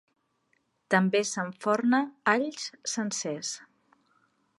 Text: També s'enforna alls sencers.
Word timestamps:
També 0.93 1.19
s'enforna 1.31 1.99
alls 2.33 2.65
sencers. 2.95 3.53